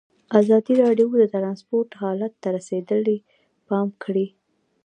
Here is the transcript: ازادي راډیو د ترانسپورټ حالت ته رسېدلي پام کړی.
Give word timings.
ازادي 0.39 0.73
راډیو 0.83 1.07
د 1.21 1.25
ترانسپورټ 1.35 1.89
حالت 2.01 2.33
ته 2.41 2.47
رسېدلي 2.57 3.17
پام 3.67 3.87
کړی. 4.03 4.27